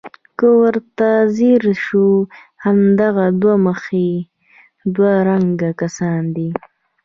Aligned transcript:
که 0.37 0.47
ورته 0.61 1.07
ځیر 1.35 1.63
شو 1.85 2.05
همدغه 2.63 3.25
دوه 3.41 3.55
مخي 3.67 4.11
دوه 4.93 5.13
رنګه 5.29 5.69
کسان 5.81 6.21
دي. 6.35 6.49